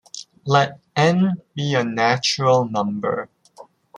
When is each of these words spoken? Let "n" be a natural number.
Let 0.47 0.79
"n" 0.95 1.43
be 1.53 1.75
a 1.75 1.83
natural 1.83 2.65
number. 2.67 3.29